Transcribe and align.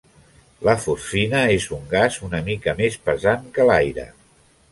La 0.67 0.73
fosfina 0.85 1.41
és 1.57 1.67
un 1.77 1.83
gas 1.91 2.17
una 2.29 2.41
mica 2.49 2.75
més 2.81 2.99
pesant 3.09 3.47
que 3.59 3.67
l'aire. 3.71 4.07